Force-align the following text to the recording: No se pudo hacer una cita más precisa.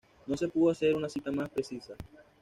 No 0.25 0.35
se 0.35 0.47
pudo 0.47 0.71
hacer 0.71 0.95
una 0.95 1.07
cita 1.09 1.31
más 1.31 1.47
precisa. 1.51 1.93